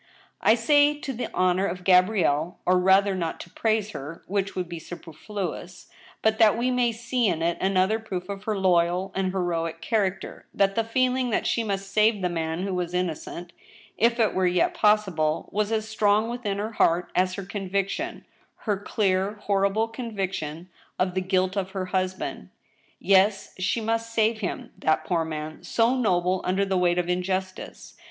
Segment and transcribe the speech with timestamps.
[0.41, 4.67] I say to the honor of Gabrielle, or rather not to praise her, which would
[4.67, 5.89] be superfluous,
[6.23, 10.47] but that we may see in it another proof of her loyal and heroic character,
[10.55, 13.53] that the feeling that she must save the man who was innocent,
[13.95, 18.25] if it were yet possible, was as strong within her heart as her conviction—
[18.65, 22.49] her clear, horrible conviction— of the guilt of her husband.
[22.99, 27.93] Yes, she must save him— that poor man— so noble under the weight of injustice.